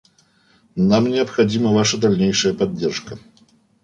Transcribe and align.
Нам 0.75 1.07
необходима 1.11 1.71
ваша 1.73 1.99
дальнейшая 1.99 2.55
поддержка. 2.55 3.19